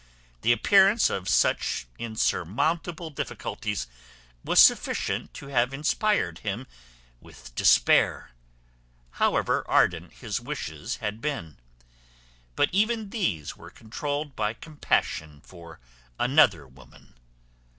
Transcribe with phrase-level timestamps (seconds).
[0.41, 3.85] The appearance of such unsurmountable difficulties
[4.43, 6.65] was sufficient to have inspired him
[7.19, 8.31] with despair,
[9.21, 11.59] however ardent his wishes had been;
[12.55, 15.79] but even these were contruoled by compassion for
[16.17, 17.13] another woman.